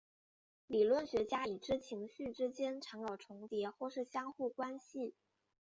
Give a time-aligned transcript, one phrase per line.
[0.65, 5.13] 理论学家已知情绪之间常有重叠或是相互关系。